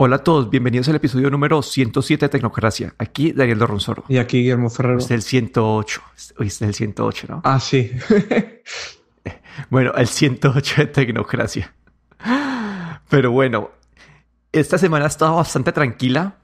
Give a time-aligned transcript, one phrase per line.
[0.00, 2.94] Hola a todos, bienvenidos al episodio número 107 de Tecnocracia.
[2.98, 4.04] Aquí Daniel Dorronsoro.
[4.08, 5.00] Y aquí Guillermo Ferrero.
[5.00, 6.02] Este es el 108.
[6.38, 7.40] Hoy este es el 108, ¿no?
[7.42, 7.90] Ah, sí.
[9.70, 11.74] bueno, el 108 de Tecnocracia.
[13.08, 13.72] Pero bueno,
[14.52, 16.36] esta semana ha estado bastante tranquila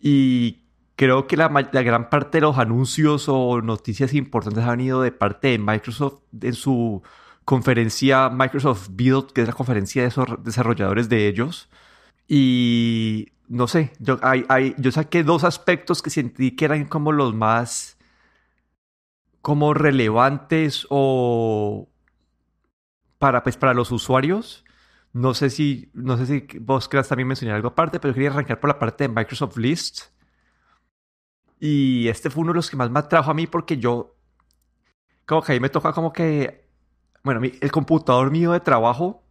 [0.00, 0.62] y
[0.96, 5.12] creo que la, la, gran parte de los anuncios o noticias importantes han venido de
[5.12, 7.02] parte de Microsoft en su
[7.44, 11.68] conferencia Microsoft Build, que es la conferencia de esos desarrolladores de ellos.
[12.32, 17.10] Y no sé, yo, hay, hay, yo saqué dos aspectos que sentí que eran como
[17.10, 17.98] los más
[19.42, 21.88] como relevantes o
[23.18, 24.64] para, pues, para los usuarios.
[25.12, 28.60] No sé si, no sé si vos quieras también mencionar algo aparte, pero quería arrancar
[28.60, 30.02] por la parte de Microsoft List.
[31.58, 34.14] Y este fue uno de los que más me atrajo a mí porque yo,
[35.26, 36.64] como que ahí me toca como que,
[37.24, 39.24] bueno, el computador mío de trabajo,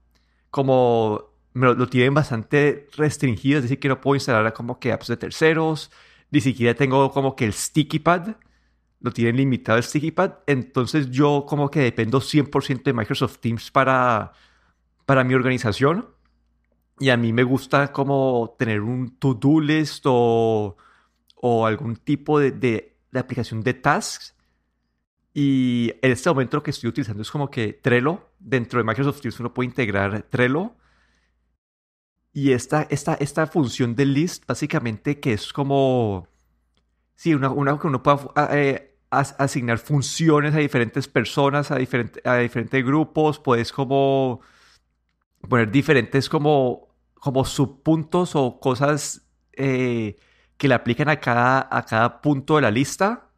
[0.52, 5.07] como me lo, tienen bastante restringido, es decir, que no puedo instalar como que apps
[5.07, 5.91] de terceros,
[6.32, 8.35] ni siquiera tengo como que el sticky pad,
[9.01, 13.71] lo tienen limitado el sticky pad, entonces yo como que dependo 100% de Microsoft Teams
[13.71, 14.34] para,
[15.05, 16.07] para mi organización
[16.99, 20.76] y a mí me gusta como tener un to-do list o,
[21.35, 24.35] o algún tipo de, de, de aplicación de tasks
[25.34, 29.21] y en este momento lo que estoy utilizando es como que Trello, dentro de Microsoft
[29.21, 30.76] Teams uno puede integrar Trello
[32.32, 36.27] y esta, esta, esta función de list, básicamente, que es como.
[37.16, 38.20] Sí, una, una que uno pueda
[38.52, 43.40] eh, asignar funciones a diferentes personas, a, diferente, a diferentes grupos.
[43.40, 44.41] Puedes como
[45.48, 50.16] poner diferentes como, como subpuntos o cosas eh,
[50.58, 53.32] que le aplican a cada, a cada punto de la lista.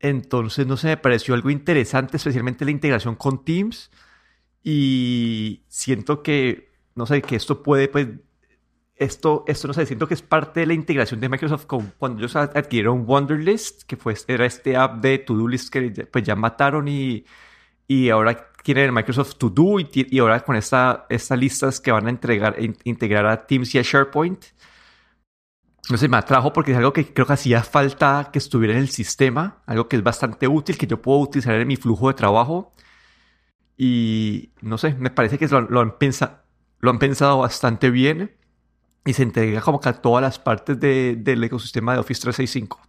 [0.00, 3.90] Entonces, no sé, me pareció algo interesante, especialmente la integración con Teams.
[4.64, 8.08] Y siento que no sé, que esto puede, pues,
[8.96, 12.20] esto, esto no sé, siento que es parte de la integración de Microsoft con, cuando
[12.20, 16.88] ellos adquirieron Wonderlist, que fue, era este app de To-Do List que pues ya mataron
[16.88, 17.24] y,
[17.88, 22.06] y ahora el Microsoft To Do y, y ahora con esta, estas listas que van
[22.06, 24.44] a entregar, integrar a Teams y a SharePoint.
[25.90, 28.80] No sé, me atrajo porque es algo que creo que hacía falta que estuviera en
[28.80, 32.14] el sistema, algo que es bastante útil, que yo puedo utilizar en mi flujo de
[32.14, 32.72] trabajo.
[33.76, 36.41] Y no sé, me parece que lo, lo han pensado
[36.82, 38.32] lo han pensado bastante bien
[39.06, 42.80] y se entrega como que a todas las partes de, del ecosistema de Office 365.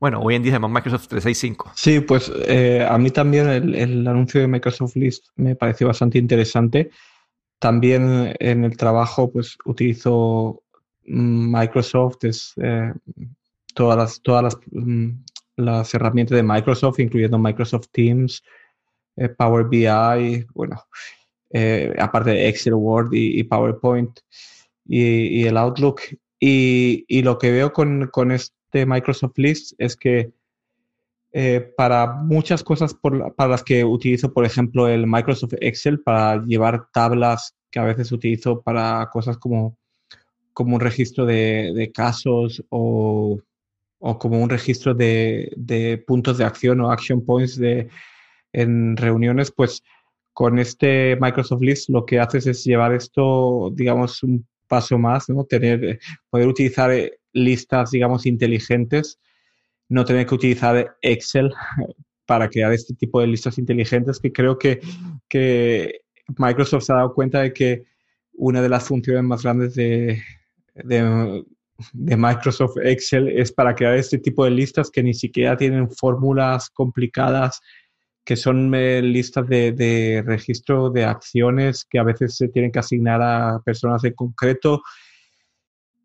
[0.00, 1.72] Bueno, hoy en día se Microsoft 365.
[1.74, 6.90] Sí, pues eh, a mí también el, anuncio de Microsoft List me pareció bastante interesante.
[7.58, 10.62] También en el trabajo, pues utilizo
[11.06, 12.92] mm, Microsoft, es, eh,
[13.74, 15.10] todas, las, todas las, mm,
[15.56, 18.44] las, herramientas de Microsoft, incluyendo Microsoft Teams,
[19.16, 20.84] eh, Power BI, bueno,
[21.56, 24.18] eh, aparte de Excel, Word y, PowerPoint
[24.84, 26.00] y, el Outlook.
[26.40, 30.32] Y, lo que veo con, este Microsoft List es que
[31.32, 36.88] eh, para muchas cosas para las que utilizo, por ejemplo, el Microsoft Excel para llevar
[36.92, 39.78] tablas que a veces utilizo para cosas como,
[40.52, 43.38] como un registro de, casos o,
[44.00, 47.88] como un registro de, de, puntos de acción o action points de,
[48.52, 49.84] en reuniones, pues
[50.34, 55.44] con este Microsoft List lo que haces es llevar esto, digamos, un paso más, ¿no?
[55.44, 59.20] Tener, poder utilizar eh, listas, digamos, inteligentes,
[59.88, 61.52] no tener que utilizar Excel
[62.26, 64.80] para crear este tipo de listas inteligentes, que creo que,
[66.38, 67.84] Microsoft se ha dado cuenta de que
[68.32, 70.22] una de las funciones más grandes de,
[70.74, 71.44] de,
[71.92, 76.70] de, Microsoft Excel es para crear este tipo de listas que ni siquiera tienen fórmulas
[76.70, 77.60] complicadas
[78.24, 83.20] que son eh, listas de, registro de acciones que a veces se tienen que asignar
[83.22, 84.82] a personas en concreto.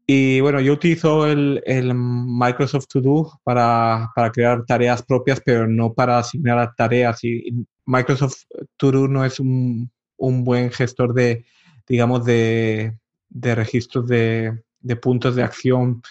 [0.06, 1.62] Y bueno, yo utilizo el,
[1.96, 7.24] Microsoft To Do para, crear tareas propias, pero no para asignar a tareas.
[7.24, 8.44] Y Microsoft
[8.78, 11.46] To Do no es un, buen gestor de,
[11.88, 12.98] digamos, de,
[13.32, 14.62] registros de,
[15.02, 16.02] puntos de acción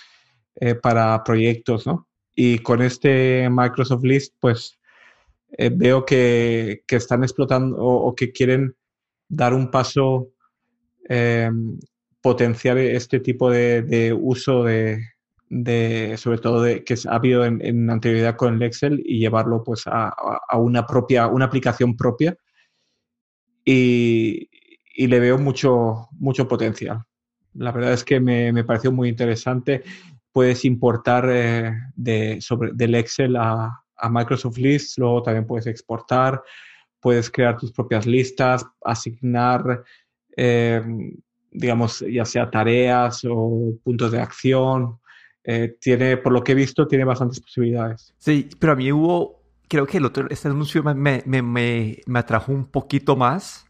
[0.56, 2.06] eh, para proyectos, ¿no?
[2.34, 4.77] Y con este Microsoft List, pues
[5.50, 8.76] eh, veo que, están explotando o, que quieren
[9.28, 10.32] dar un paso,
[11.08, 11.50] eh,
[12.20, 15.06] potenciar este tipo de, uso de,
[16.18, 20.14] sobre todo que ha habido en, anterioridad con el Excel y llevarlo pues a,
[20.58, 22.36] una propia, una aplicación propia.
[23.64, 24.48] Y,
[24.96, 27.04] le veo mucho, mucho potencial.
[27.54, 29.82] La verdad es que me, pareció muy interesante.
[30.32, 36.42] Puedes importar eh, de, sobre, del Excel a, a Microsoft List, luego también puedes exportar,
[37.00, 39.84] puedes crear tus propias listas, asignar,
[40.36, 40.82] eh,
[41.50, 44.98] digamos, ya sea tareas o puntos de acción.
[45.44, 48.14] Eh, tiene, por lo que he visto, tiene bastantes posibilidades.
[48.18, 52.18] Sí, pero a mí hubo, creo que el otro, este anuncio me, me, me, me
[52.18, 53.64] atrajo un poquito más.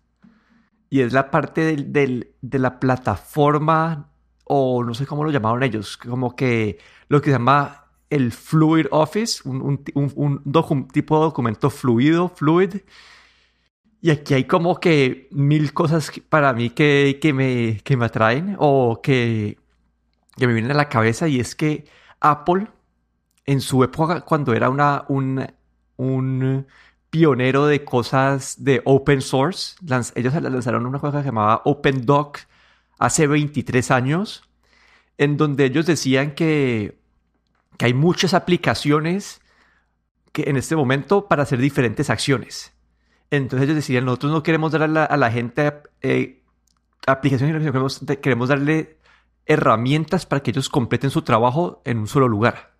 [0.90, 4.10] Y es la parte del, del, de la plataforma,
[4.44, 6.78] o no sé cómo lo llamaron ellos, como que
[7.08, 12.76] lo que se llama el Fluid Office, un, un, un, tipo de documento fluido, fluid,
[14.00, 18.56] y aquí hay como que mil cosas para mí que, que, me, que me atraen
[18.58, 19.58] o que,
[20.36, 21.26] que me vienen a la cabeza.
[21.28, 21.84] Y es que
[22.20, 22.68] Apple
[23.48, 25.46] en su época cuando era una, un,
[25.96, 26.66] un
[27.10, 29.76] pionero de cosas de open source,
[30.14, 32.40] ellos lanzaron una cosa que se llamaba OpenDoc
[32.98, 34.42] hace 23 años,
[35.16, 36.97] en donde ellos decían que,
[37.78, 39.40] que hay muchas aplicaciones
[40.32, 42.74] que en este momento para hacer diferentes acciones.
[43.30, 45.72] Entonces ellos decían, nosotros no queremos dar a la, gente
[46.02, 46.42] eh,
[47.06, 48.98] aplicaciones, queremos, queremos darle
[49.46, 52.74] herramientas para que ellos completen su trabajo en un solo lugar.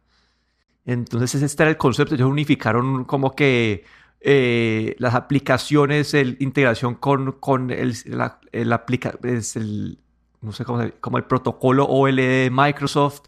[0.85, 3.85] Entonces este era el concepto, ellos unificaron como que
[4.21, 9.99] eh, las aplicaciones, el, integración con, con el, la, el, aplica, es el,
[10.41, 13.23] no sé cómo, como el protocolo OLE de Microsoft,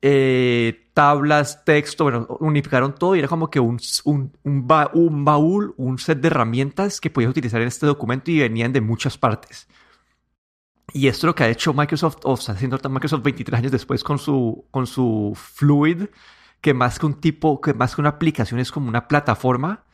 [0.00, 5.98] eh, tablas, texto, bueno, unificaron todo y era como que un, un, un, baúl, un
[5.98, 9.68] set de herramientas que podías utilizar en este documento y venían de muchas partes.
[10.92, 14.02] Y esto es lo que ha hecho Microsoft, o sea, haciendo Microsoft 23 años después
[14.02, 16.06] con su, con su Fluid,
[16.60, 19.84] que más que un tipo, que más que una aplicación es como una plataforma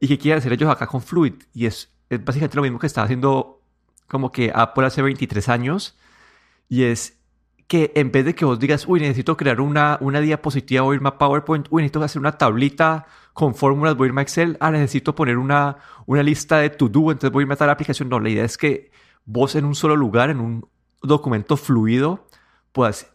[0.00, 1.34] y que quieren hacer ellos acá con Fluid.
[1.52, 3.62] Y es, es básicamente lo mismo que estaba haciendo
[4.08, 5.96] como que Apple hace 23 años.
[6.68, 7.19] Y es
[7.70, 11.08] que en vez de que vos digas, uy, necesito crear una, una diapositiva o irme
[11.08, 14.72] a PowerPoint, uy, necesito hacer una tablita con fórmulas, voy a irme a Excel, ah,
[14.72, 15.76] necesito poner una,
[16.06, 18.08] una lista de to-do, entonces voy a irme a tal aplicación.
[18.08, 18.90] No, la idea es que
[19.24, 20.68] vos en un solo lugar, en un
[21.00, 22.26] documento fluido,
[22.72, 23.12] puedas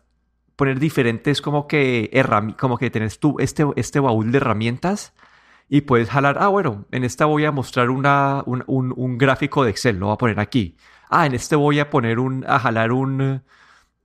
[0.55, 2.09] poner diferentes como que
[2.57, 5.13] como que tenés tú este, este baúl de herramientas
[5.67, 9.65] y puedes jalar, ah, bueno, en esta voy a mostrar una, un, un, un gráfico
[9.65, 10.77] de Excel, lo voy a poner aquí.
[11.09, 13.43] Ah, en este voy a poner un, a jalar un,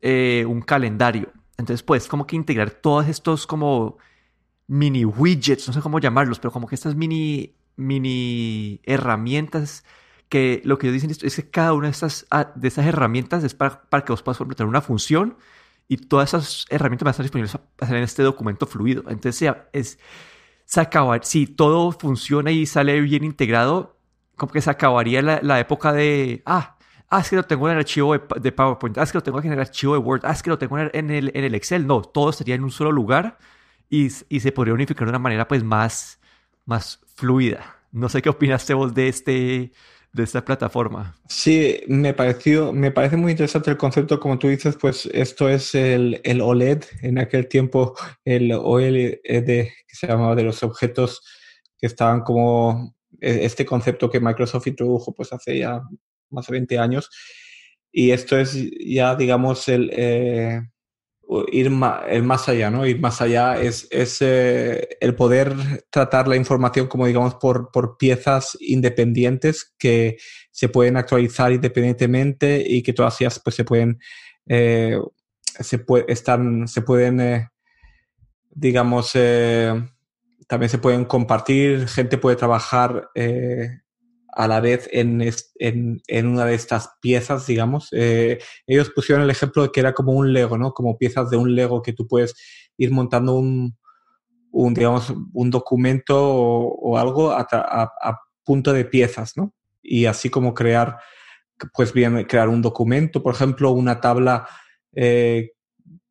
[0.01, 1.33] eh, un calendario.
[1.59, 3.99] Entonces puedes como que integrar todos estos como
[4.67, 9.85] mini widgets, no sé cómo llamarlos, pero como que estas mini, mini herramientas
[10.29, 13.43] que lo que ellos dicen es que cada una de estas, ah, de estas herramientas
[13.45, 15.37] es para, para que vos puedas completar una función
[15.89, 19.03] y todas esas herramientas van a estar disponibles en este documento fluido.
[19.09, 19.99] Entonces es,
[20.65, 23.99] se acabar, si todo funciona y sale bien integrado,
[24.37, 26.77] como que se acabaría la, la época de, ah,
[27.19, 29.53] es que lo tengo en el archivo de, PowerPoint, ah, es que lo tengo en
[29.53, 31.87] el archivo de Word, es que lo tengo en el, en el Excel.
[31.87, 33.37] No, todo estaría en un solo lugar
[33.89, 36.21] y, y, se podría unificar de una manera pues más,
[36.67, 37.79] más fluida.
[37.91, 39.73] No sé qué opinaste vos de, este,
[40.13, 41.17] de esta plataforma.
[41.29, 45.75] Sí, me, pareció, me parece muy interesante el concepto, como tú dices, pues esto es
[45.75, 51.23] el, el OLED, en aquel tiempo el OLED que se llamaba de los objetos
[51.77, 55.83] que estaban como e, este concepto que Microsoft introdujo pues hace ya
[56.31, 57.11] más de 20 años.
[57.93, 60.61] Y esto es ya, digamos, el eh,
[61.53, 61.67] ir
[62.09, 62.87] el más allá, ¿no?
[62.87, 65.55] Ir más allá es, es eh, el poder
[65.91, 70.17] tratar la información como, digamos, por, por piezas independientes que
[70.51, 73.99] se pueden actualizar independientemente y que todas ellas pues, se pueden,
[74.47, 74.99] eh,
[75.43, 77.49] se, puede, están, se pueden,
[78.51, 83.09] digamos, también se pueden compartir, gente puede trabajar
[84.33, 85.23] a la vez en,
[85.59, 87.89] en, en, una de estas piezas, digamos.
[87.93, 90.73] Eh, ellos pusieron el ejemplo de que era como un Lego, ¿no?
[90.73, 92.35] Como piezas de un Lego que tú puedes
[92.77, 93.77] ir montando un,
[94.53, 99.55] un digamos, un documento o, algo a, punto de piezas, ¿no?
[99.83, 100.99] Y así como crear,
[101.75, 104.49] pues bien, crear un documento, por ejemplo, una tabla
[104.95, 105.53] eh,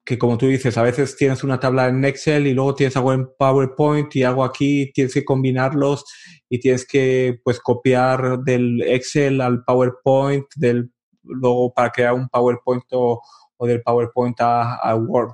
[0.10, 3.14] que como tú dices, a veces tienes una tabla en Excel y luego tienes algo
[3.14, 6.04] en PowerPoint y algo aquí, tienes que combinarlos
[6.50, 10.90] y tienes que pues copiar del Excel al PowerPoint, del,
[11.22, 13.22] luego para crear un PowerPoint o,
[13.60, 15.34] del PowerPoint a, Word.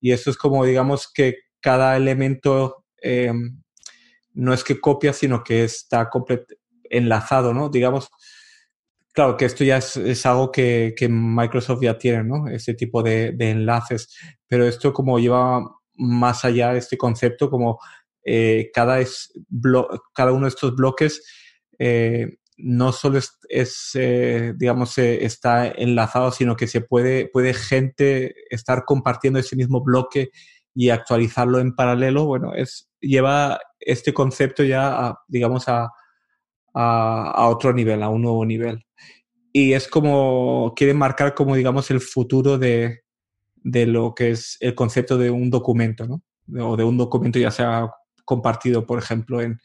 [0.00, 3.62] Y eso es como digamos que cada elemento em,
[4.34, 6.10] no es que copia, sino que está
[6.90, 7.68] enlazado, ¿no?
[7.68, 8.10] Digamos,
[9.16, 12.48] Claro, que esto ya es, algo que, Microsoft ya tiene, ¿no?
[12.48, 14.14] Ese tipo de, enlaces.
[14.46, 17.78] Pero esto como lleva más allá de este concepto, como
[18.26, 19.32] eh, cada, es
[20.12, 21.22] cada uno de estos bloques
[21.78, 23.18] eh, no solo
[23.48, 29.82] es, eh, digamos, está enlazado, sino que se puede, puede gente estar compartiendo ese mismo
[29.82, 30.28] bloque
[30.74, 32.26] y actualizarlo en paralelo.
[32.26, 35.90] Bueno, es, lleva este concepto ya, digamos, a,
[36.76, 38.84] a, otro nivel, a un nuevo nivel.
[39.52, 43.02] y es como, quieren marcar como, digamos, el futuro de,
[43.54, 46.22] de lo que es el concepto de un documento, ¿no?
[46.62, 47.90] O de un documento ya sea
[48.24, 49.58] compartido, por ejemplo, en,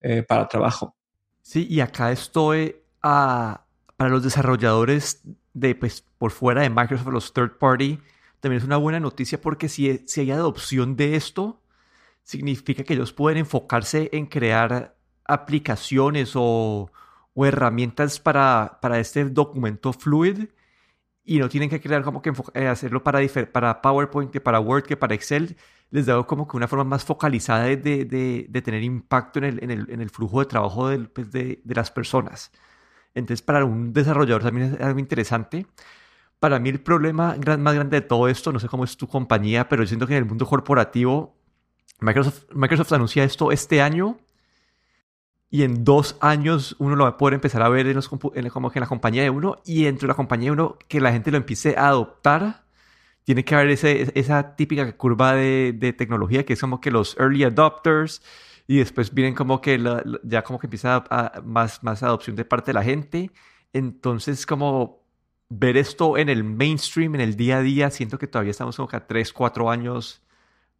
[0.00, 0.96] eh, para trabajo.
[1.42, 3.66] Sí, y acá estoy a,
[3.96, 7.98] para los desarrolladores de, pues, por fuera de Microsoft, los third party,
[8.40, 11.60] también es una buena noticia porque si, si hay adopción de esto,
[12.22, 16.90] significa que ellos pueden enfocarse en crear aplicaciones o,
[17.34, 20.48] o herramientas para, para, este documento fluid
[21.24, 23.20] y no tienen que crear como que eh, hacerlo para,
[23.52, 25.56] para PowerPoint, que para Word, que para Excel.
[25.90, 29.62] Les da como que una forma más focalizada de, de, de tener impacto en el,
[29.62, 32.50] en, el, en el, flujo de trabajo pues, de, las personas.
[33.14, 35.66] Entonces, para un desarrollador también es algo interesante.
[36.40, 39.68] Para mí el problema más grande de todo esto, no sé cómo es tu compañía,
[39.68, 41.36] pero yo siento que en el mundo corporativo,
[42.00, 44.18] Microsoft, Microsoft anuncia esto este año
[45.54, 48.48] y en dos años uno lo va a poder empezar a ver en, los, en,
[48.48, 51.00] como que en la compañía de uno y dentro de la compañía de uno que
[51.00, 52.64] la gente lo empiece a adoptar.
[53.22, 57.16] Tiene que haber ese, esa típica curva de, de, tecnología que es como que los
[57.20, 58.20] early adopters
[58.66, 59.78] y después vienen como que
[60.24, 63.30] ya como que empieza a, más, más adopción de parte de la gente.
[63.72, 65.04] Entonces como
[65.50, 68.88] ver esto en el mainstream, en el día a día, siento que todavía estamos como
[68.88, 70.23] que a 3, 4 años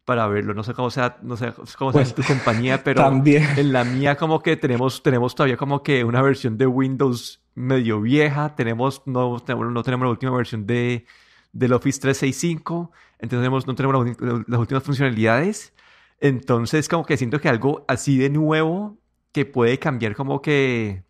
[0.05, 0.53] para verlo.
[0.53, 3.43] No sé cómo sea, no sé cómo sea en tu pues, compañía, pero también.
[3.57, 7.99] en la mía como que tenemos, tenemos todavía como que una versión de Windows medio
[8.01, 8.55] vieja.
[8.55, 11.05] Tenemos, no, no tenemos la última versión de,
[11.51, 12.91] del Office 365.
[13.19, 14.05] Entonces no tenemos
[14.47, 15.73] las últimas funcionalidades.
[16.19, 18.97] Entonces como que siento que algo así de nuevo
[19.31, 21.03] que puede cambiar como que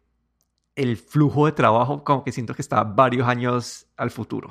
[0.75, 4.49] el flujo de trabajo, como que siento que está varios años al futuro.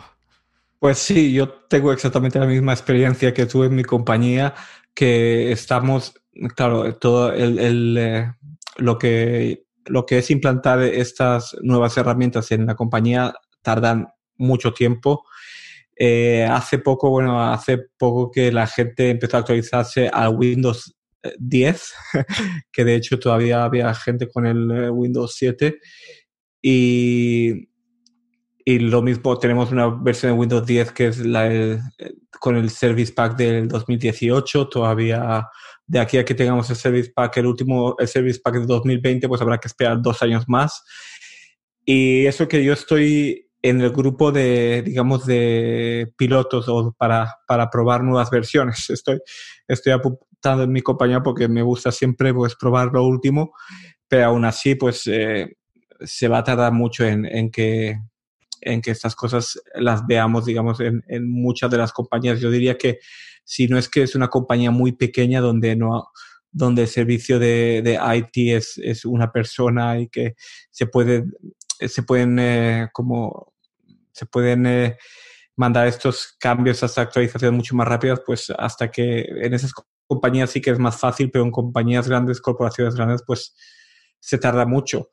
[0.84, 4.54] Pues sí, yo tengo exactamente la misma experiencia que tuve en mi compañía,
[4.92, 6.12] que estamos,
[6.54, 8.34] claro, todo el, eh,
[8.76, 15.24] lo, que, lo que es implantar estas nuevas herramientas en la compañía tardan mucho tiempo.
[15.96, 20.94] Eh, hace poco, bueno, hace poco que la gente empezó a actualizarse al Windows
[21.38, 21.94] 10,
[22.70, 25.78] que de hecho todavía había gente con el eh, Windows 7.
[26.60, 27.70] Y,
[28.64, 31.80] y lo mismo, tenemos una versión de Windows 10 que es la
[32.40, 34.68] con el Service Pack del 2018.
[34.68, 35.48] Todavía
[35.86, 39.28] de aquí a que tengamos el Service Pack, el último, el Service Pack de 2020,
[39.28, 40.82] pues habrá que esperar dos años más.
[41.84, 47.70] Y eso que yo estoy en el grupo de, digamos, de pilotos o para, para
[47.70, 48.88] probar nuevas versiones.
[48.90, 49.20] Estoy,
[49.68, 53.54] estoy apuntando en mi compañía porque me gusta siempre pues, probar lo último,
[54.08, 55.56] pero aún así, pues eh,
[56.00, 57.96] se va a tardar mucho en, en, que,
[58.64, 62.40] en que estas cosas las veamos, digamos, en, muchas de las compañías.
[62.40, 62.98] Yo diría que
[63.44, 66.08] si no es que es una compañía muy pequeña donde no
[66.56, 70.34] donde el servicio de, de IT es, es, una persona y que
[70.70, 71.24] se puede
[71.80, 73.52] se pueden eh, como
[74.12, 74.96] se pueden eh,
[75.56, 79.72] mandar estos cambios, estas actualizaciones mucho más rápidas, pues hasta que en esas
[80.06, 83.54] compañías sí que es más fácil, pero en compañías grandes, corporaciones grandes, pues
[84.20, 85.08] se tarda mucho.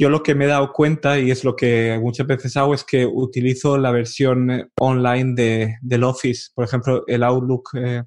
[0.00, 2.84] Yo lo que me he dado cuenta, y es lo que muchas veces hago, es
[2.84, 8.04] que utilizo la versión eh, online de, del Office, por ejemplo, el Outlook, eh,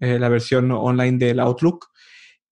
[0.00, 1.86] eh, la versión online del Outlook,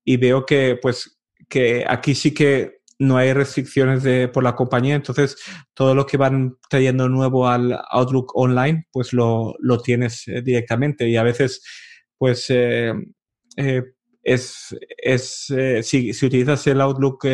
[0.04, 4.95] y veo que, pues, que aquí sí que no hay restricciones de, por la compañía,
[4.95, 5.37] entonces
[5.75, 11.09] todo lo que van trayendo nuevo al Outlook online, pues lo, lo tienes directamente.
[11.09, 11.64] Y a veces,
[12.16, 12.95] pues, es,
[14.23, 15.52] es
[15.83, 17.25] si, si, utilizas el Outlook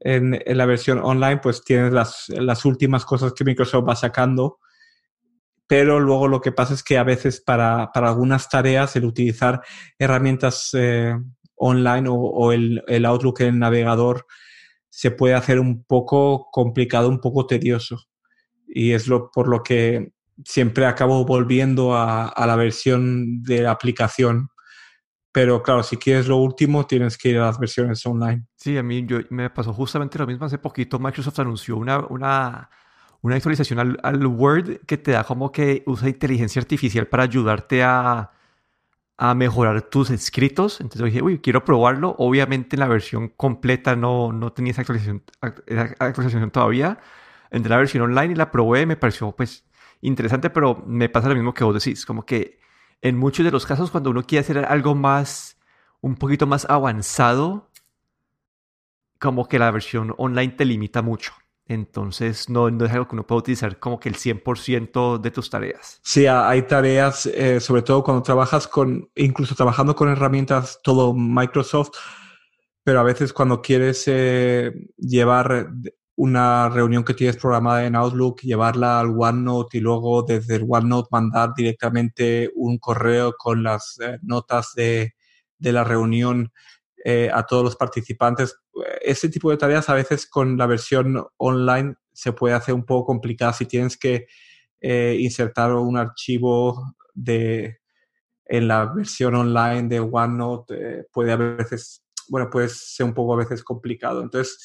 [0.00, 4.58] en, la versión online, pues tienes las, las, últimas cosas que Microsoft va sacando,
[5.66, 9.60] pero luego lo que pasa es que a veces para, para algunas tareas el utilizar
[9.98, 11.14] herramientas eh,
[11.56, 14.26] online o, el, el, Outlook en el navegador
[14.88, 17.98] se puede hacer un poco complicado, un poco tedioso.
[18.66, 20.12] Y es lo, por lo que
[20.44, 24.48] siempre acabo volviendo a, a la versión de la aplicación
[25.32, 28.46] pero claro, si quieres lo último, tienes que ir a las versiones online.
[28.56, 30.98] Sí, a mí yo, me pasó justamente lo mismo hace poquito.
[30.98, 32.70] Microsoft anunció una, una,
[33.20, 37.82] una actualización al, al, Word que te da como que usa inteligencia artificial para ayudarte
[37.82, 38.30] a,
[39.18, 40.80] a mejorar tus escritos.
[40.80, 42.14] Entonces dije, uy, quiero probarlo.
[42.18, 45.22] Obviamente en la versión completa no, no tenía esa actualización,
[45.66, 46.98] esa actualización todavía.
[47.50, 48.86] Entré a la versión online y la probé.
[48.86, 49.64] Me pareció pues
[50.00, 52.06] interesante, pero me pasa lo mismo que vos decís.
[52.06, 52.58] Como que
[53.02, 55.58] en muchos de los casos cuando uno quiere hacer algo más,
[56.00, 57.70] un poquito más avanzado,
[59.18, 61.32] como que la versión online te limita mucho.
[61.66, 65.50] Entonces no, no es algo que uno pueda utilizar como que el 100% de tus
[65.50, 66.00] tareas.
[66.02, 71.90] Sí, hay tareas, eh, sobre todo cuando trabajas con, incluso trabajando con herramientas todo Microsoft,
[72.82, 75.68] pero a veces cuando quieres eh, llevar
[76.18, 81.08] una reunión que tienes programada en Outlook, llevarla al OneNote y luego desde el OneNote
[81.12, 85.14] mandar directamente un correo con las eh, notas de,
[85.58, 86.52] de, la reunión
[87.04, 88.56] eh, a todos los participantes.
[89.00, 93.06] Ese tipo de tareas a veces con la versión online se puede hacer un poco
[93.06, 94.26] complicada si tienes que
[94.80, 97.78] eh, insertar un archivo de,
[98.44, 101.04] en la versión online de OneNote.
[101.12, 104.20] puede a veces, bueno, puede ser un poco a veces complicado.
[104.20, 104.58] Entonces,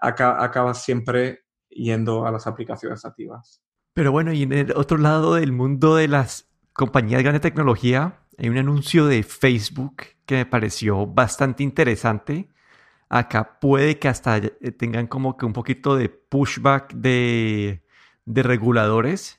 [0.00, 3.62] acá, acabas siempre yendo a las aplicaciones nativas.
[3.92, 8.20] Pero bueno, y en el otro lado del mundo de las compañías de gran tecnología,
[8.38, 12.50] hay un anuncio de Facebook que me pareció bastante interesante.
[13.08, 14.40] Acá puede que hasta
[14.76, 17.84] tengan como que un poquito de pushback de,
[18.26, 19.38] de reguladores.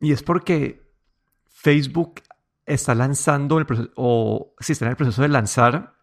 [0.00, 0.88] Y es porque
[1.46, 2.22] Facebook
[2.66, 5.94] está lanzando el proceso, o si está en el proceso de lanzar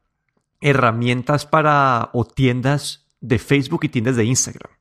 [0.60, 4.72] herramientas para o tiendas de Facebook y tiendas de Instagram.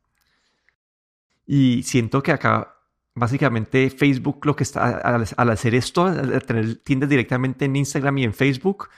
[1.46, 2.76] Y siento que acá,
[3.14, 8.24] básicamente, Facebook lo que está, al, hacer esto, al tener tiendas directamente en Instagram y
[8.24, 8.88] en Facebook,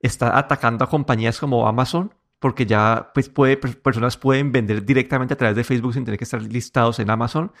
[0.00, 5.36] está atacando a compañías como Amazon, porque ya pues puede, personas pueden vender directamente a
[5.36, 7.52] través de Facebook sin tener que estar listados en Amazon.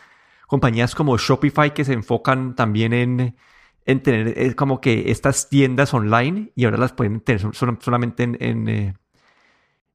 [0.46, 3.36] Compañías como Shopify que se enfocan también en,
[3.84, 8.68] en tener eh, como que estas tiendas online y ahora las pueden tener solamente en,
[8.68, 8.94] eh,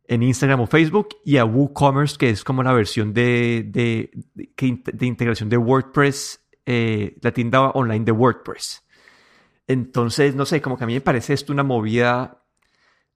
[0.05, 5.05] en Instagram o Facebook y a WooCommerce, que es como la versión de, de, de,
[5.05, 8.83] integración de WordPress, eh, la tienda online de WordPress.
[9.67, 12.43] Entonces, no sé, como que a mí me parece esto una movida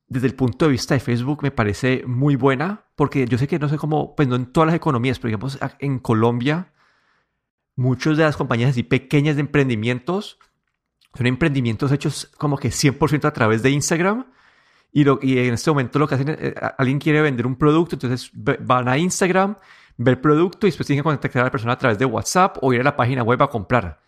[0.08, 3.60] desde el punto de vista de Facebook, me parece muy buena, porque yo sé que
[3.60, 6.72] no sé cómo, pues no en todas las economías, pero digamos en Colombia,
[7.76, 10.40] muchas de las compañías así pequeñas de emprendimientos
[11.14, 14.28] son emprendimientos hechos como que 100% a través de Instagram
[14.92, 18.32] y, y en este momento lo que hacen eh, alguien quiere vender un producto, entonces
[18.34, 19.56] van a Instagram,
[19.98, 22.58] ver el producto y después tienen que contactar a la persona a través de WhatsApp
[22.62, 24.00] o ir a la página web a comprar.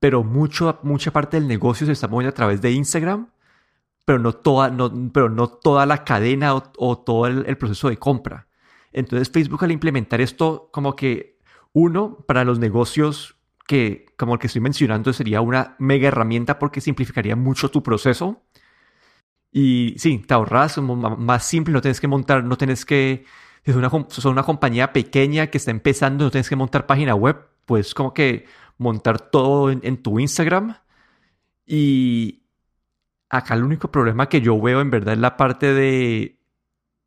[0.00, 3.28] Pero mucho, mucha parte del negocio se está moviendo a través de Instagram,
[4.04, 7.96] pero no toda, no, pero no toda la cadena o, todo el, el, proceso de
[7.96, 8.46] compra.
[8.92, 11.38] Entonces Facebook al implementar esto, como que
[11.72, 16.80] uno, para los negocios que, como el que estoy mencionando, sería una mega herramienta porque
[16.80, 18.43] simplificaría mucho tu proceso
[19.56, 23.24] y sí, te ahorras, más simple, no tienes que montar, no tienes que,
[23.64, 27.36] si es una, una compañía pequeña que está empezando, no tienes que montar página web,
[27.64, 28.46] pues como que
[28.78, 30.76] montar todo en, tu Instagram.
[31.66, 32.42] Y
[33.30, 36.36] acá el único problema que yo veo en verdad es la parte de,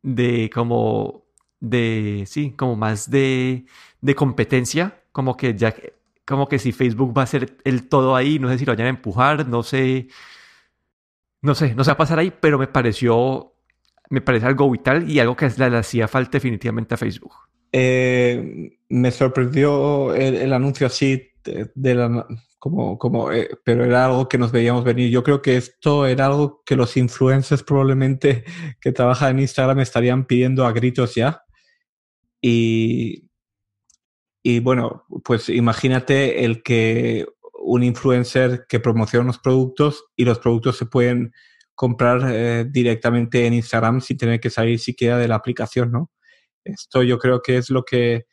[0.02, 1.26] de como,
[1.60, 3.66] de, sí, como más de,
[4.00, 5.74] de competencia, como que ya,
[6.24, 8.86] como que si Facebook va a ser el todo ahí, no sé si lo vayan
[8.86, 10.08] a empujar, no sé
[11.42, 13.54] no sé, no sé a pasar ahí, pero me pareció,
[14.10, 17.34] me parece algo vital y algo que le, hacía falta definitivamente a Facebook.
[17.72, 22.26] Eh, me sorprendió el, anuncio así de, la,
[22.58, 25.10] como, como eh, pero era algo que nos veíamos venir.
[25.10, 28.44] Yo creo que esto era algo que los influencers probablemente
[28.80, 31.42] que trabajan en Instagram estarían pidiendo a gritos ya.
[32.40, 33.28] Y,
[34.42, 37.26] y bueno, pues imagínate el que
[37.68, 41.32] un influencer que promociona unos productos y los productos se pueden
[41.74, 46.10] comprar eh, directamente en Instagram sin tener que salir siquiera de la aplicación, ¿no?
[46.64, 48.26] Esto yo creo que es lo que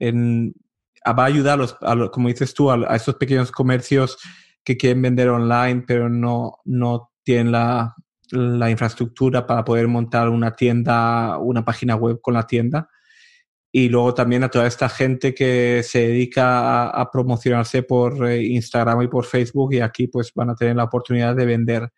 [0.00, 4.18] va a ayudar, a los, como dices tú, a, estos pequeños comercios
[4.64, 7.94] que quieren vender online, pero no, no tienen la,
[8.30, 12.88] la infraestructura para poder montar una tienda, una página web con la tienda
[13.74, 19.00] y luego también a toda esta gente que se dedica a, promocionarse por eh, Instagram
[19.02, 21.88] y por Facebook y aquí pues van a tener la oportunidad de vender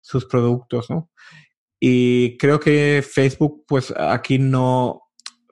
[0.00, 1.10] sus productos, ¿no?
[1.80, 5.02] Y creo que Facebook pues aquí no,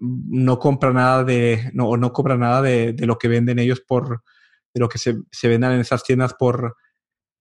[0.01, 4.23] no compra nada de, no, no cobra nada de, de, lo que venden ellos por,
[4.73, 6.77] de lo que se, se vendan en esas tiendas por,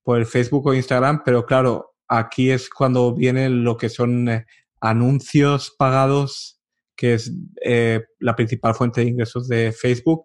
[0.02, 4.46] por el Facebook o Instagram, pero claro, aquí es cuando viene lo que son eh,
[4.82, 6.63] anuncios pagados
[7.04, 10.24] que es eh, la principal fuente de ingresos de Facebook,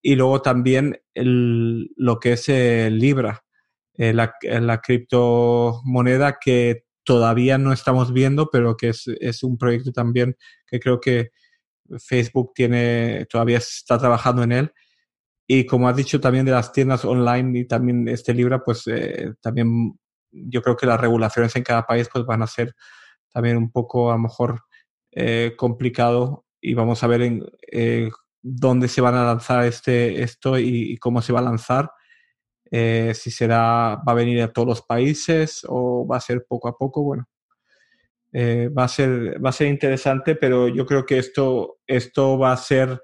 [0.00, 3.44] y luego también lo que es Libra,
[3.98, 9.92] eh, la, la, criptomoneda que todavía no estamos viendo, pero que es, es, un proyecto
[9.92, 10.34] también
[10.66, 11.28] que creo que
[11.98, 14.72] Facebook tiene, todavía está trabajando en él.
[15.46, 19.34] Y como has dicho también de las tiendas online y también este Libra, pues eh,
[19.42, 19.92] también
[20.32, 22.74] yo creo que las regulaciones en cada país pues van a ser
[23.30, 24.62] también un poco a lo mejor
[25.14, 28.10] eh, complicado y vamos a ver en eh,
[28.42, 31.90] dónde se van a lanzar este, esto y, cómo se va a lanzar.
[32.70, 36.68] Eh, si será, va a venir a todos los países o va a ser poco
[36.68, 37.28] a poco, bueno.
[38.32, 42.52] Eh, va, a ser, va a ser interesante, pero yo creo que esto, esto va
[42.52, 43.00] a ser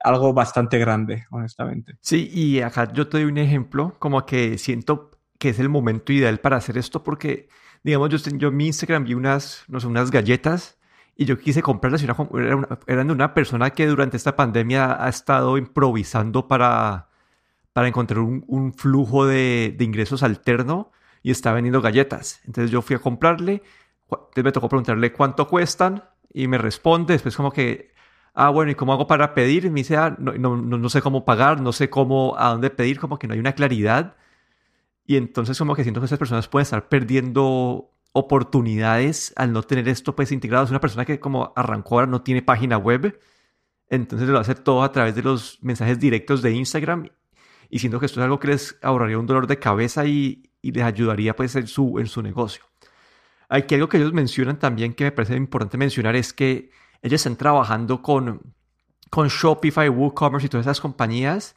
[0.00, 1.94] algo bastante grande, honestamente.
[2.00, 6.12] Sí, y acá yo te doy un ejemplo, como que siento que es el momento
[6.12, 7.48] ideal para hacer esto porque,
[7.84, 10.77] digamos, yo, yo en mi Instagram vi unas, no sé, unas galletas
[11.18, 12.06] y yo quise comprarlas y
[12.86, 17.08] eran de una persona que durante esta pandemia ha estado improvisando para,
[17.74, 22.40] para encontrar un, flujo de, de, ingresos alterno y está vendiendo galletas.
[22.46, 23.62] Entonces yo fui a comprarle
[24.10, 27.92] entonces me tocó preguntarle cuánto cuestan y me responde, después como que,
[28.34, 29.64] ah, bueno, ¿y cómo hago para pedir?
[29.64, 32.70] Y me dice, ah, no, no, no, sé cómo pagar, no sé cómo, a dónde
[32.70, 34.16] pedir, como que no hay una claridad.
[35.04, 39.88] Y entonces como que siento que esas personas pueden estar perdiendo oportunidades al no tener
[39.88, 40.64] esto pues integrado.
[40.64, 43.18] Es una persona que como arrancó ahora no tiene página web,
[43.88, 47.08] entonces lo hacer todo a través de los mensajes directos de Instagram
[47.70, 50.72] y siento que esto es algo que les ahorraría un dolor de cabeza y, y
[50.72, 52.64] les ayudaría pues en su, en su negocio.
[53.48, 56.70] Aquí algo que ellos mencionan también que me parece importante mencionar es que
[57.02, 58.54] ellos están trabajando con,
[59.10, 61.56] con Shopify, WooCommerce y todas esas compañías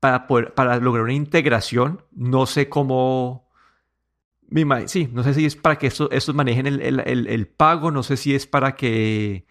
[0.00, 2.04] para, poder, para lograr una integración.
[2.12, 3.41] No sé cómo...
[4.86, 8.46] Sí, no sé si es para que estos, manejen el, pago, no sé si es
[8.46, 9.46] para que,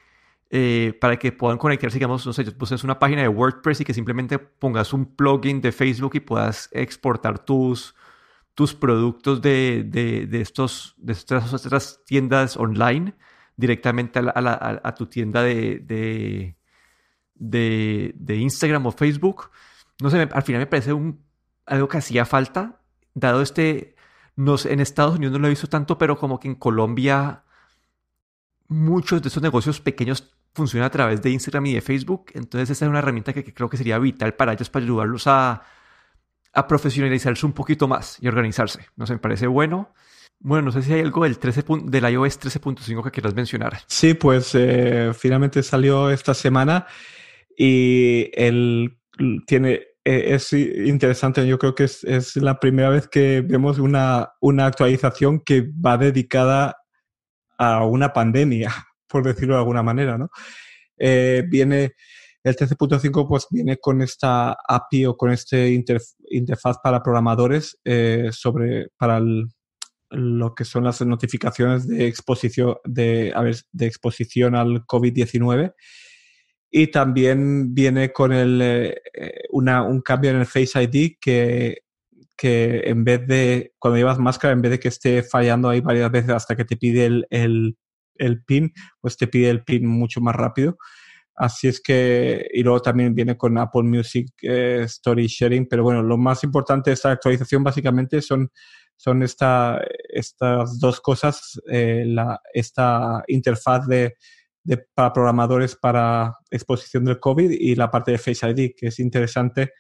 [0.50, 3.94] eh, para que puedan conectarse, digamos, no sé, pues una página de WordPress y que
[3.94, 7.96] simplemente pongas un plugin de Facebook y puedas exportar tus,
[8.54, 13.16] tus productos de, de, estos, de estas otras tiendas online
[13.56, 16.56] directamente a, tu tienda de,
[17.36, 19.50] de, Instagram o Facebook.
[20.02, 21.24] No sé, al final me parece un,
[21.66, 22.82] algo que hacía falta,
[23.14, 23.96] dado este,
[24.38, 27.44] en Estados Unidos no lo he visto tanto, pero como que en Colombia
[28.68, 32.32] muchos de esos negocios pequeños funcionan a través de Instagram y de Facebook.
[32.34, 35.64] Entonces esa es una herramienta que creo que sería vital para ellos, para ayudarlos a
[36.54, 38.88] a profesionalizarse un poquito más y organizarse.
[38.96, 39.94] No me parece bueno.
[40.40, 43.80] Bueno, no sé si hay algo del, 13 del iOS 13.5 que quieras mencionar.
[43.88, 46.88] Sí, pues eh, finalmente salió esta semana
[47.56, 48.98] y él
[49.46, 54.66] tiene, eh, es interesante, yo creo que es, la primera vez que vemos una, una
[54.66, 56.78] actualización que va dedicada
[57.58, 58.72] a una pandemia,
[59.08, 60.30] por decirlo de alguna manera, ¿no?
[60.98, 61.94] Eh, viene
[62.44, 68.88] el 13.5 pues viene con esta API o con este interfaz para programadores eh, sobre
[68.98, 69.22] para
[70.10, 73.34] lo que son las notificaciones de exposición de,
[73.72, 75.74] de exposición al COVID-19
[76.72, 78.96] y también viene con el, eh,
[79.52, 81.84] un cambio en el Face ID que,
[82.38, 86.10] que en vez de, cuando llevas máscara, en vez de que esté fallando ahí varias
[86.10, 87.78] veces hasta que te pide el, el,
[88.16, 90.78] el PIN, pues te pide el PIN mucho más rápido.
[91.36, 96.02] Así es que, y luego también viene con Apple Music eh, Story Sharing, pero bueno,
[96.02, 98.50] lo más importante de esta actualización básicamente son,
[98.96, 104.16] son esta, estas dos cosas, eh, la, esta interfaz de,
[104.64, 109.00] de, para programadores para exposición del COVID y la parte de Face ID, que es
[109.00, 109.74] interesante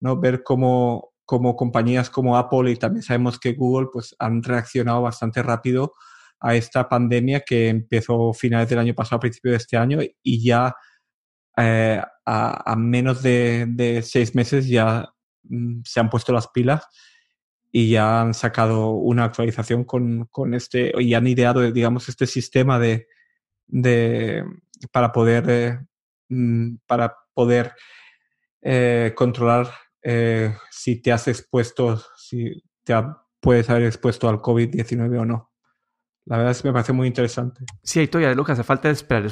[0.00, 0.18] ¿no?
[0.18, 5.42] ver cómo, cómo compañías como Apple y también sabemos que Google pues, han reaccionado bastante
[5.42, 5.94] rápido
[6.40, 10.42] a esta pandemia que empezó finales del año pasado, a principios de este año, y
[10.42, 10.74] ya
[11.56, 15.12] eh, a, menos de, seis meses ya
[15.42, 16.86] mm, se han puesto las pilas
[17.70, 23.06] y ya han sacado una actualización con, este, y han ideado, digamos, este sistema de,
[23.70, 24.44] de
[24.92, 25.78] para poder, eh,
[26.28, 27.74] mm, para poder
[28.62, 29.70] eh, controlar
[30.70, 32.94] si te has expuesto, si te
[33.38, 35.50] puedes haber expuesto al COVID-19 o no.
[36.24, 37.64] La verdad es que me parece muy interesante.
[37.82, 39.26] Sí, ahí todavía lo que hace falta es esperar.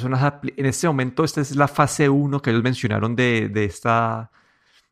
[0.57, 4.31] en este momento, esta es la fase 1 que ellos mencionaron de, de, esta,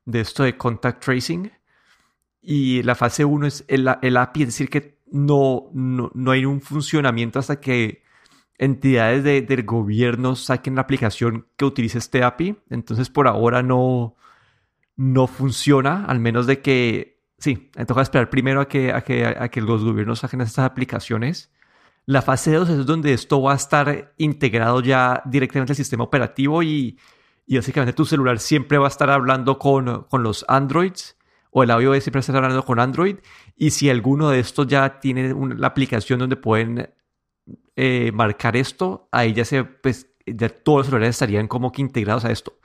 [0.06, 1.52] de esto de contact tracing.
[2.42, 6.46] Y la fase 1 es el, el, API, es decir, que no, no, no, hay
[6.46, 8.04] un funcionamiento hasta que
[8.58, 12.58] entidades de, del gobierno saquen la aplicación que utilice este API.
[12.70, 14.16] Entonces, por ahora no,
[14.96, 19.50] no funciona, al menos de que, sí, toca esperar primero a que, a que, a
[19.50, 21.52] que los gobiernos saquen estas aplicaciones
[22.08, 26.64] la fase 2 es donde esto va a estar integrado ya directamente al sistema operativo
[26.64, 26.98] y,
[27.50, 31.18] básicamente tu celular siempre va a estar hablando con, con los Androids
[31.52, 33.18] o el iOS siempre va a estar hablando con Android
[33.58, 36.90] y si alguno de estos ya tiene la aplicación donde pueden
[37.78, 42.26] eh, marcar esto, ahí ya se, pues, ya todos los celulares estarían como que integrados
[42.26, 42.60] a esto.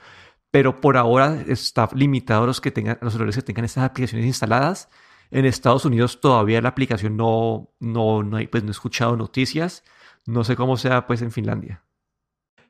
[0.51, 4.27] Pero por ahora está limitado a los, que tengan, los celulares que tengan estas aplicaciones
[4.27, 4.89] instaladas
[5.33, 9.83] en Estados Unidos todavía la aplicación no, no, no, pues no he escuchado noticias.
[10.27, 11.83] No sé cómo sea pues en Finlandia.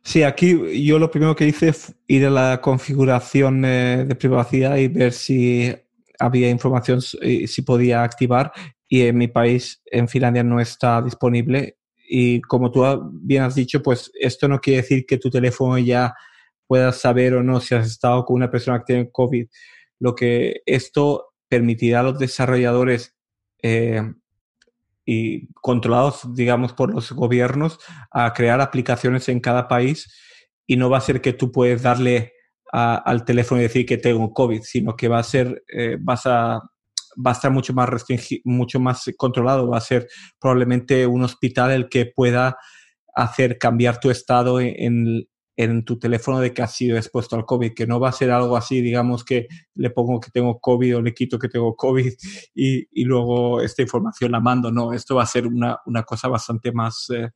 [0.02, 4.76] Sí, aquí yo lo primero que hice fue ir a la configuración eh, de privacidad
[4.76, 5.74] y ver si
[6.18, 8.52] había información, si podía activar.
[8.88, 11.78] Y en mi país, en Finlandia, no está disponible.
[12.08, 16.14] Y como tú bien has dicho, pues esto no quiere decir que tu teléfono ya
[16.66, 19.46] pueda saber o no si has estado con una persona que tiene COVID.
[19.98, 23.14] Lo que esto permitirá a los desarrolladores
[23.62, 24.02] eh,
[25.04, 27.78] y controlados, digamos, por los gobiernos
[28.10, 30.12] a crear aplicaciones en cada país
[30.66, 32.32] y no va a ser que tú puedes darle
[32.72, 36.58] al teléfono y decir que tengo COVID, sino que va a ser, eh, vas a,
[37.14, 40.08] va a estar mucho más restringido, mucho más controlado, va a ser
[40.40, 42.56] probablemente un hospital el que pueda
[43.14, 47.74] hacer cambiar tu estado en, en tu teléfono de que has sido expuesto al COVID,
[47.74, 51.02] que no va a ser algo así, digamos que le pongo que tengo COVID o
[51.02, 52.12] le quito que tengo COVID
[52.54, 57.08] y, luego esta información la mando, no, esto va a ser una, cosa bastante más
[57.14, 57.30] eh,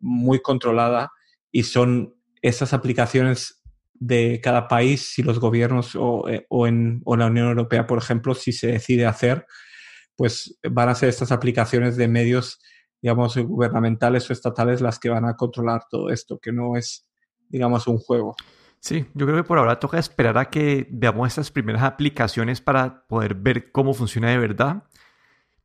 [0.00, 1.10] muy controlada
[1.52, 3.57] y son esas aplicaciones
[4.00, 7.98] de cada país, si los gobiernos o, eh, o, en, o la Unión Europea, por
[7.98, 9.46] ejemplo, si se decide hacer,
[10.16, 12.60] pues van a ser estas aplicaciones de medios,
[13.00, 17.08] digamos, gubernamentales o estatales las que van a controlar todo esto, que no es
[17.48, 18.36] digamos, un juego.
[18.80, 23.06] Sí, yo creo que por ahora toca esperar a que veamos estas primeras aplicaciones para
[23.06, 24.84] poder ver cómo funciona de verdad.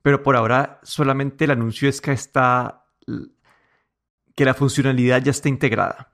[0.01, 2.85] Pero por ahora solamente el anuncio es que está
[4.35, 6.12] que la funcionalidad ya está integrada.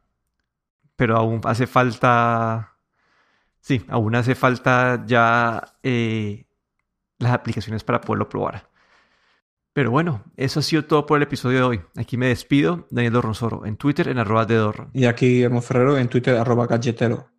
[0.99, 2.75] Pero aún hace falta.
[3.61, 6.45] Sí, aún hace falta ya eh,
[7.19, 8.69] las aplicaciones para poderlo probar.
[9.71, 11.81] Pero bueno, eso ha sido todo por el episodio de hoy.
[11.95, 14.89] Aquí me despido, Daniel Dorronsoro, en Twitter en arroba de Dorro.
[14.91, 17.29] Y aquí Ferrero en Twitter arroba galletero.